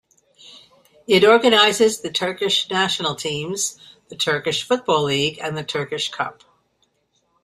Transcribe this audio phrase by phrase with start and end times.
[1.05, 3.77] It organizes the Turkish national teams,
[4.09, 6.43] the Turkish football league and the Turkish Cup.